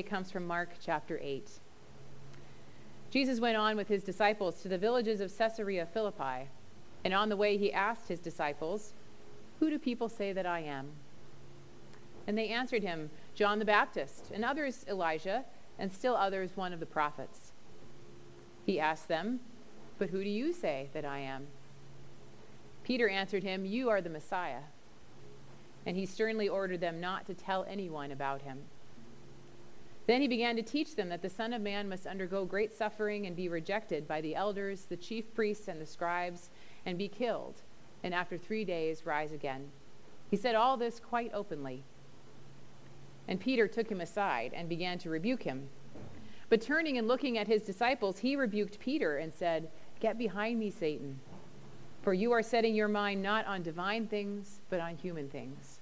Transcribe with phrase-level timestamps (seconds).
[0.00, 1.50] Comes from Mark chapter 8.
[3.10, 6.48] Jesus went on with his disciples to the villages of Caesarea Philippi,
[7.04, 8.94] and on the way he asked his disciples,
[9.60, 10.92] Who do people say that I am?
[12.26, 15.44] And they answered him, John the Baptist, and others Elijah,
[15.78, 17.52] and still others one of the prophets.
[18.64, 19.40] He asked them,
[19.98, 21.48] But who do you say that I am?
[22.82, 24.62] Peter answered him, You are the Messiah.
[25.84, 28.60] And he sternly ordered them not to tell anyone about him.
[30.06, 33.26] Then he began to teach them that the Son of Man must undergo great suffering
[33.26, 36.50] and be rejected by the elders, the chief priests, and the scribes,
[36.84, 37.62] and be killed,
[38.02, 39.70] and after three days rise again.
[40.28, 41.84] He said all this quite openly.
[43.28, 45.68] And Peter took him aside and began to rebuke him.
[46.48, 50.70] But turning and looking at his disciples, he rebuked Peter and said, Get behind me,
[50.70, 51.20] Satan,
[52.02, 55.81] for you are setting your mind not on divine things, but on human things.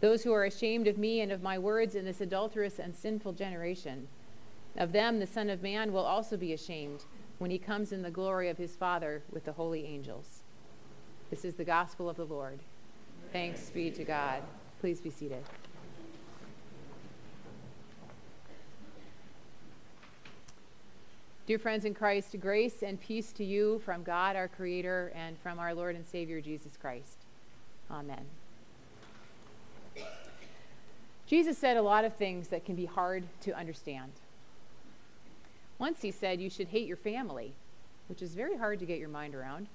[0.00, 3.32] Those who are ashamed of me and of my words in this adulterous and sinful
[3.32, 4.06] generation,
[4.76, 7.04] of them the Son of Man will also be ashamed
[7.38, 10.42] when he comes in the glory of his Father with the holy angels.
[11.30, 12.60] This is the gospel of the Lord.
[13.32, 14.42] Thanks be to God.
[14.80, 15.42] Please be seated.
[21.46, 25.58] Dear friends in Christ, grace and peace to you from God our Creator and from
[25.58, 27.18] our Lord and Savior Jesus Christ.
[27.90, 28.24] Amen.
[31.26, 34.12] Jesus said a lot of things that can be hard to understand.
[35.78, 37.52] Once he said you should hate your family,
[38.08, 39.66] which is very hard to get your mind around.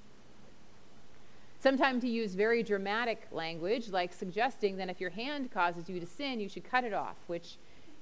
[1.59, 6.05] Sometimes he used very dramatic language, like suggesting that if your hand causes you to
[6.05, 7.57] sin, you should cut it off, which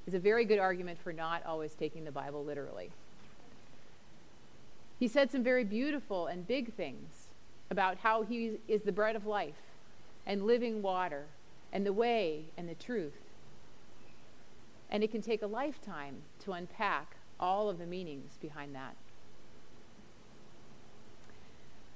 [0.05, 2.91] is a very good argument for not always taking the Bible literally.
[4.99, 7.27] He said some very beautiful and big things
[7.69, 9.55] about how he is the bread of life
[10.25, 11.25] and living water
[11.71, 13.26] and the way and the truth.
[14.89, 18.95] And it can take a lifetime to unpack all of the meanings behind that.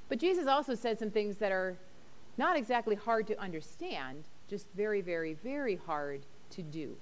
[0.09, 1.77] But Jesus also said some things that are
[2.37, 6.21] not exactly hard to understand, just very, very, very hard
[6.51, 6.97] to do.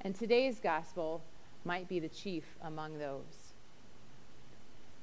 [0.00, 1.22] And today's gospel
[1.64, 3.52] might be the chief among those.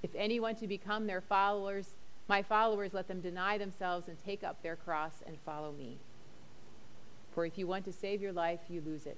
[0.04, 1.90] If anyone to become their followers,
[2.28, 5.98] my followers, let them deny themselves and take up their cross and follow me.
[7.34, 9.18] For if you want to save your life, you lose it.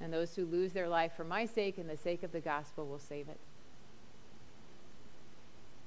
[0.00, 2.86] And those who lose their life for my sake and the sake of the gospel
[2.86, 3.38] will save it.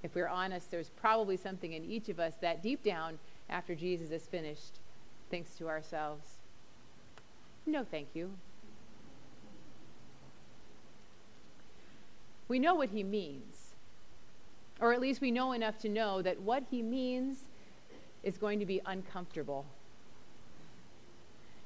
[0.03, 3.19] If we're honest, there's probably something in each of us that deep down,
[3.49, 4.79] after Jesus is finished,
[5.29, 6.37] thinks to ourselves,
[7.65, 8.31] no, thank you.
[12.47, 13.73] We know what he means,
[14.79, 17.49] or at least we know enough to know that what he means
[18.23, 19.65] is going to be uncomfortable.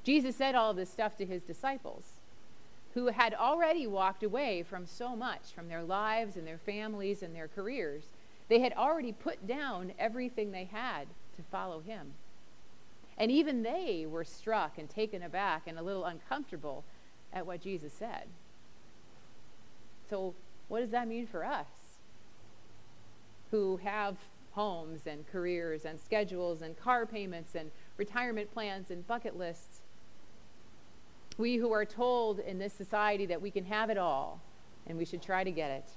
[0.03, 2.13] Jesus said all this stuff to his disciples,
[2.93, 7.35] who had already walked away from so much, from their lives and their families and
[7.35, 8.03] their careers.
[8.49, 11.07] They had already put down everything they had
[11.37, 12.13] to follow him.
[13.17, 16.83] And even they were struck and taken aback and a little uncomfortable
[17.31, 18.23] at what Jesus said.
[20.09, 20.33] So,
[20.67, 21.67] what does that mean for us
[23.51, 24.17] who have
[24.51, 29.80] homes and careers and schedules and car payments and retirement plans and bucket lists?
[31.37, 34.41] We who are told in this society that we can have it all
[34.87, 35.89] and we should try to get it.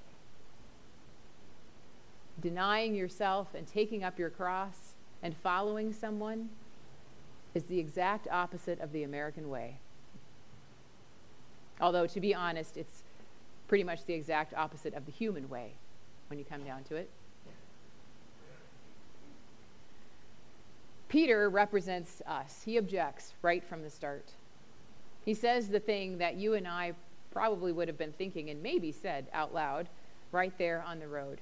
[2.40, 6.50] Denying yourself and taking up your cross and following someone
[7.54, 9.78] is the exact opposite of the American way.
[11.80, 13.02] Although, to be honest, it's
[13.68, 15.72] pretty much the exact opposite of the human way
[16.28, 17.10] when you come down to it.
[21.08, 22.62] Peter represents us.
[22.64, 24.32] He objects right from the start.
[25.24, 26.92] He says the thing that you and I
[27.30, 29.88] probably would have been thinking and maybe said out loud
[30.32, 31.40] right there on the road.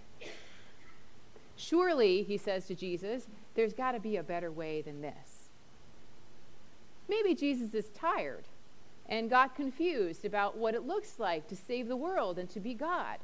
[1.56, 5.48] Surely, he says to Jesus, there's got to be a better way than this.
[7.08, 8.44] Maybe Jesus is tired
[9.08, 12.74] and got confused about what it looks like to save the world and to be
[12.74, 13.18] God.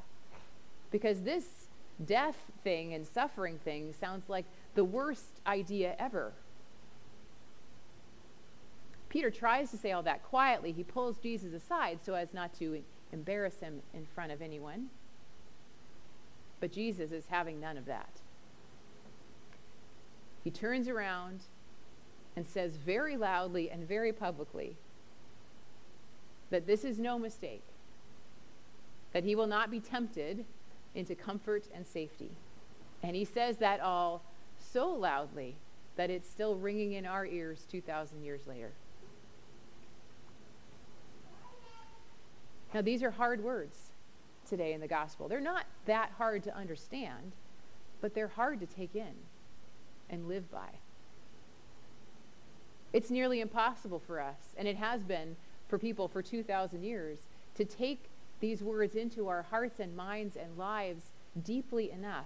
[0.91, 1.67] Because this
[2.05, 4.45] death thing and suffering thing sounds like
[4.75, 6.33] the worst idea ever.
[9.09, 10.71] Peter tries to say all that quietly.
[10.71, 14.87] He pulls Jesus aside so as not to embarrass him in front of anyone.
[16.59, 18.09] But Jesus is having none of that.
[20.43, 21.41] He turns around
[22.35, 24.77] and says very loudly and very publicly
[26.51, 27.63] that this is no mistake,
[29.13, 30.45] that he will not be tempted
[30.95, 32.31] into comfort and safety.
[33.03, 34.23] And he says that all
[34.57, 35.55] so loudly
[35.95, 38.71] that it's still ringing in our ears 2,000 years later.
[42.73, 43.77] Now, these are hard words
[44.47, 45.27] today in the gospel.
[45.27, 47.33] They're not that hard to understand,
[48.01, 49.13] but they're hard to take in
[50.09, 50.69] and live by.
[52.93, 55.35] It's nearly impossible for us, and it has been
[55.67, 57.19] for people for 2,000 years,
[57.55, 61.03] to take these words into our hearts and minds and lives
[61.43, 62.25] deeply enough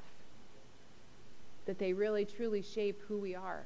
[1.66, 3.66] that they really truly shape who we are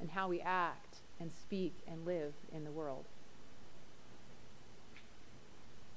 [0.00, 3.04] and how we act and speak and live in the world.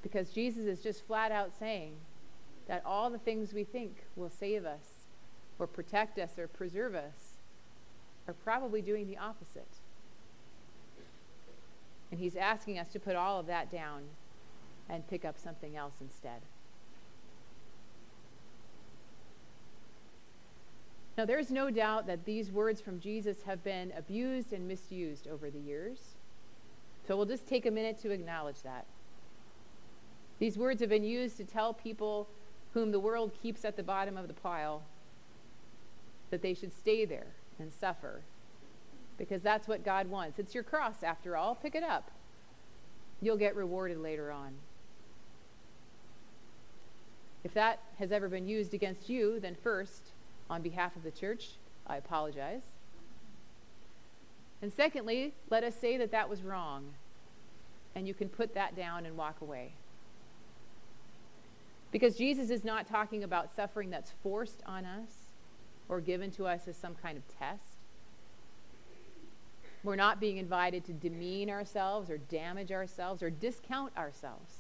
[0.04, 1.96] Because Jesus is just flat out saying
[2.68, 5.08] that all the things we think will save us
[5.58, 7.40] or protect us or preserve us
[8.28, 9.80] are probably doing the opposite.
[12.12, 14.04] And he's asking us to put all of that down
[14.90, 16.42] and pick up something else instead.
[21.18, 25.50] Now, there's no doubt that these words from Jesus have been abused and misused over
[25.50, 26.00] the years.
[27.08, 28.86] So we'll just take a minute to acknowledge that.
[30.44, 32.28] These words have been used to tell people
[32.74, 34.84] whom the world keeps at the bottom of the pile
[36.32, 37.28] that they should stay there
[37.60, 38.20] and suffer
[39.18, 40.40] because that's what God wants.
[40.40, 41.56] It's your cross, after all.
[41.56, 42.12] Pick it up.
[43.22, 44.56] You'll get rewarded later on.
[47.46, 50.10] If that has ever been used against you, then first,
[50.50, 51.52] on behalf of the church,
[51.88, 52.64] I apologize.
[54.62, 56.96] And secondly, let us say that that was wrong,
[57.96, 59.72] and you can put that down and walk away.
[61.94, 65.12] Because Jesus is not talking about suffering that's forced on us
[65.88, 67.78] or given to us as some kind of test.
[69.84, 74.56] We're not being invited to demean ourselves or damage ourselves or discount ourselves.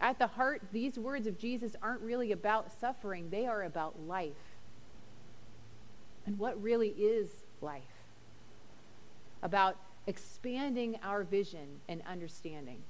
[0.00, 4.32] At the heart, these words of Jesus aren't really about suffering, they are about life.
[6.26, 7.28] And what really is
[7.60, 7.82] life?
[9.44, 9.76] About
[10.08, 12.82] expanding our vision and understanding.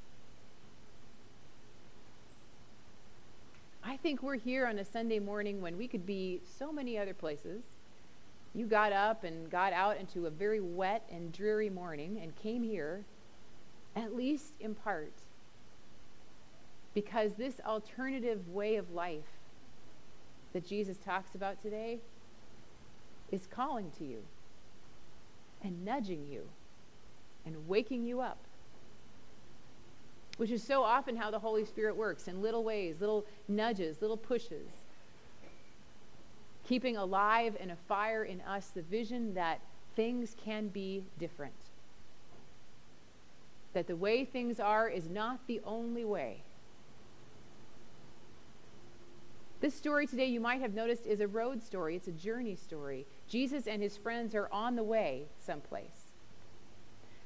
[3.82, 7.14] I think we're here on a Sunday morning when we could be so many other
[7.14, 7.62] places.
[8.54, 12.62] You got up and got out into a very wet and dreary morning and came
[12.62, 13.04] here,
[13.96, 15.12] at least in part,
[16.92, 19.38] because this alternative way of life
[20.52, 22.00] that Jesus talks about today
[23.32, 24.24] is calling to you
[25.62, 26.48] and nudging you
[27.46, 28.44] and waking you up
[30.40, 34.16] which is so often how the Holy Spirit works in little ways, little nudges, little
[34.16, 34.70] pushes.
[36.66, 39.60] Keeping alive and a fire in us the vision that
[39.96, 41.52] things can be different.
[43.74, 46.42] That the way things are is not the only way.
[49.60, 51.96] This story today, you might have noticed, is a road story.
[51.96, 53.04] It's a journey story.
[53.28, 56.14] Jesus and his friends are on the way someplace.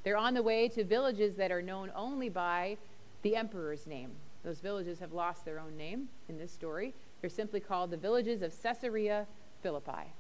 [0.03, 2.77] They're on the way to villages that are known only by
[3.25, 4.11] the emperor's name.
[4.45, 6.95] Those villages have lost their own name in this story.
[7.21, 9.27] They're simply called the villages of Caesarea
[9.63, 10.13] Philippi.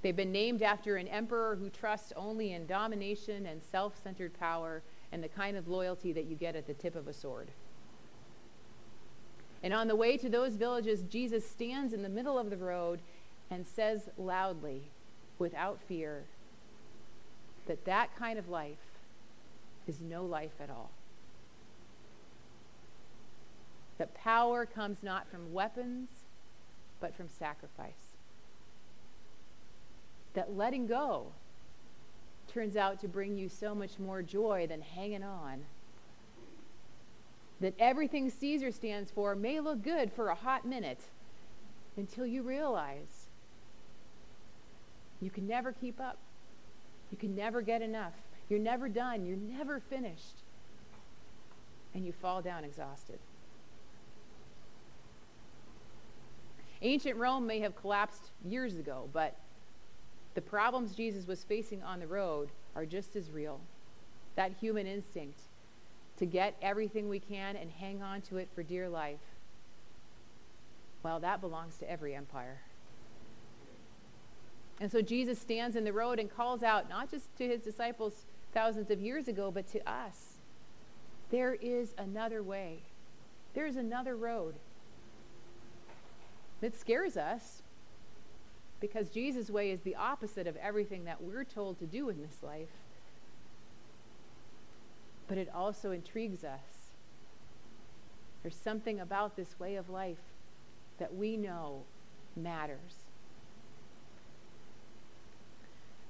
[0.00, 4.82] They've been named after an emperor who trusts only in domination and self centered power
[5.10, 7.48] and the kind of loyalty that you get at the tip of a sword.
[9.64, 13.00] And on the way to those villages, Jesus stands in the middle of the road
[13.50, 14.90] and says loudly,
[15.38, 16.24] without fear,
[17.66, 18.93] that that kind of life
[19.86, 20.90] is no life at all.
[23.98, 26.08] That power comes not from weapons,
[27.00, 28.16] but from sacrifice.
[30.34, 31.32] That letting go
[32.48, 35.64] turns out to bring you so much more joy than hanging on.
[37.60, 41.00] That everything Caesar stands for may look good for a hot minute
[41.96, 43.28] until you realize
[45.20, 46.18] you can never keep up.
[47.10, 48.14] You can never get enough.
[48.48, 49.24] You're never done.
[49.24, 50.42] You're never finished.
[51.94, 53.18] And you fall down exhausted.
[56.82, 59.36] Ancient Rome may have collapsed years ago, but
[60.34, 63.60] the problems Jesus was facing on the road are just as real.
[64.36, 65.40] That human instinct
[66.18, 69.20] to get everything we can and hang on to it for dear life,
[71.02, 72.60] well, that belongs to every empire.
[74.80, 78.26] And so Jesus stands in the road and calls out, not just to his disciples
[78.54, 80.38] thousands of years ago, but to us.
[81.30, 82.78] There is another way.
[83.54, 84.54] There's another road.
[86.62, 87.62] It scares us
[88.80, 92.42] because Jesus' way is the opposite of everything that we're told to do in this
[92.42, 92.68] life.
[95.26, 96.92] But it also intrigues us.
[98.42, 100.18] There's something about this way of life
[100.98, 101.82] that we know
[102.36, 103.04] matters.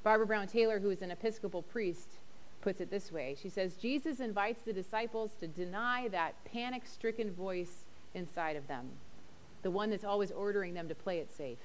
[0.02, 2.08] Barbara Brown Taylor, who is an Episcopal priest,
[2.64, 3.36] puts it this way.
[3.40, 8.88] She says, Jesus invites the disciples to deny that panic stricken voice inside of them,
[9.62, 11.58] the one that's always ordering them to play it safe,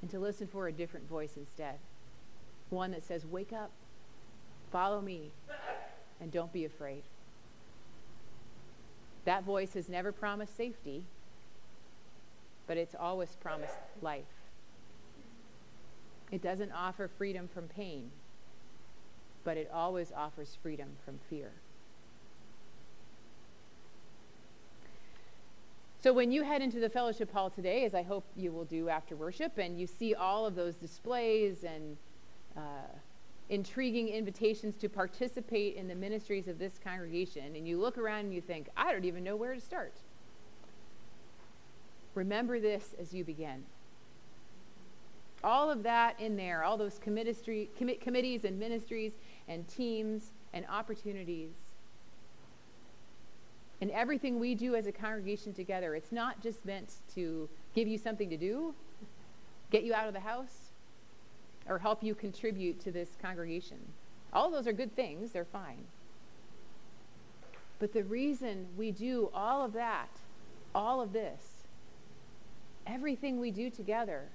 [0.00, 1.74] and to listen for a different voice instead.
[2.70, 3.72] One that says, Wake up,
[4.70, 5.32] follow me,
[6.20, 7.02] and don't be afraid.
[9.24, 11.02] That voice has never promised safety,
[12.68, 14.22] but it's always promised life.
[16.30, 18.10] It doesn't offer freedom from pain,
[19.44, 21.52] but it always offers freedom from fear.
[26.02, 28.88] So when you head into the fellowship hall today, as I hope you will do
[28.88, 31.96] after worship, and you see all of those displays and
[32.56, 32.60] uh,
[33.48, 38.34] intriguing invitations to participate in the ministries of this congregation, and you look around and
[38.34, 39.94] you think, I don't even know where to start.
[42.14, 43.62] Remember this as you begin
[45.44, 49.12] all of that in there, all those committees and ministries
[49.48, 51.50] and teams and opportunities.
[53.80, 57.98] And everything we do as a congregation together, it's not just meant to give you
[57.98, 58.74] something to do,
[59.70, 60.70] get you out of the house,
[61.68, 63.78] or help you contribute to this congregation.
[64.32, 65.84] All those are good things, they're fine.
[67.80, 70.08] But the reason we do all of that,
[70.74, 71.64] all of this,
[72.86, 74.28] everything we do together,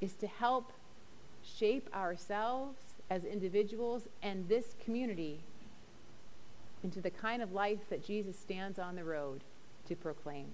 [0.00, 0.72] is to help
[1.42, 2.78] shape ourselves
[3.08, 5.40] as individuals and this community
[6.82, 9.42] into the kind of life that Jesus stands on the road
[9.88, 10.46] to proclaim.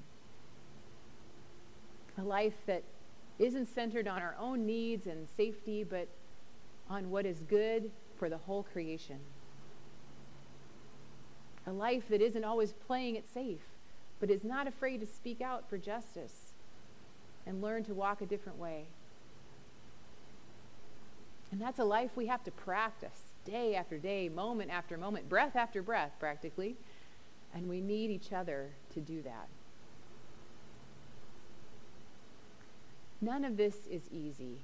[2.18, 2.82] A life that
[3.38, 6.08] isn't centered on our own needs and safety, but
[6.88, 9.18] on what is good for the whole creation.
[11.66, 13.60] A life that isn't always playing it safe,
[14.20, 16.54] but is not afraid to speak out for justice
[17.46, 18.86] and learn to walk a different way.
[21.56, 25.56] And that's a life we have to practice day after day, moment after moment, breath
[25.56, 26.76] after breath, practically.
[27.54, 29.48] And we need each other to do that.
[33.22, 34.58] None of this is easy,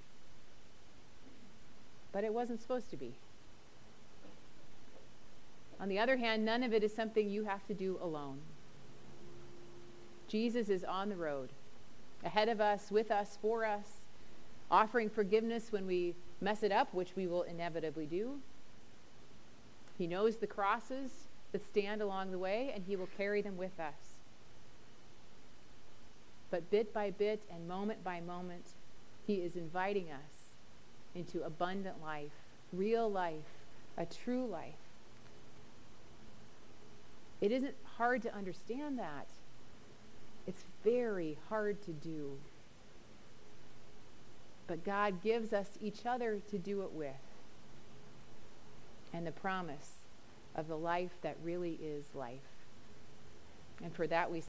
[2.12, 3.14] but it wasn't supposed to be.
[5.80, 8.38] On the other hand, none of it is something you have to do alone.
[10.28, 11.48] Jesus is on the road,
[12.22, 14.02] ahead of us, with us, for us,
[14.70, 18.40] offering forgiveness when we mess it up, which we will inevitably do.
[19.96, 21.10] He knows the crosses
[21.52, 24.16] that stand along the way, and He will carry them with us.
[26.50, 28.66] But bit by bit and moment by moment,
[29.26, 30.50] He is inviting us
[31.14, 32.32] into abundant life,
[32.72, 34.74] real life, a true life.
[37.40, 39.28] It isn't hard to understand that.
[40.46, 42.36] It's very hard to do
[44.66, 47.12] but God gives us each other to do it with.
[49.12, 49.98] And the promise
[50.54, 52.38] of the life that really is life.
[53.82, 54.40] And for that we